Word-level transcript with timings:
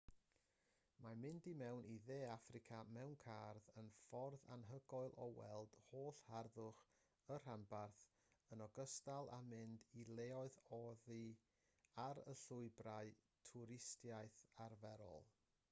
mae 1.05 1.17
mynd 1.23 1.47
i 1.49 1.51
mewn 1.57 1.87
i 1.95 1.97
dde 2.05 2.15
affrica 2.35 2.77
mewn 2.93 3.11
car 3.23 3.57
yn 3.81 3.89
ffordd 3.97 4.45
anhygoel 4.55 5.13
o 5.25 5.27
weld 5.39 5.75
holl 5.89 6.21
harddwch 6.29 6.81
y 7.35 7.37
rhanbarth 7.43 8.07
yn 8.57 8.65
ogystal 8.69 9.29
â 9.37 9.39
mynd 9.51 9.85
i 10.01 10.05
leoedd 10.21 10.57
oddi 10.79 11.19
ar 12.07 12.23
y 12.33 12.35
llwybrau 12.47 13.13
twristiaeth 13.51 14.41
arferol 14.69 15.29